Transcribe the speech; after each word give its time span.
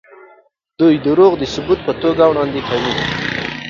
دوی 0.79 0.95
دروغ 1.05 1.31
د 1.37 1.43
ثبوت 1.53 1.79
په 1.87 1.93
توګه 2.01 2.23
وړاندې 2.27 2.61
کوي. 2.69 2.93